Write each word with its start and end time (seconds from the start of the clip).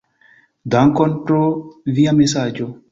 Dankon 0.75 1.13
pro 1.29 1.41
via 1.99 2.19
mesaĝo. 2.23 2.75